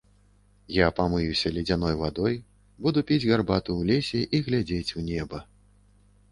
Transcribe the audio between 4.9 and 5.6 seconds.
у неба.